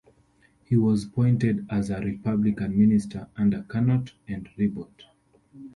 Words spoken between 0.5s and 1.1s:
He was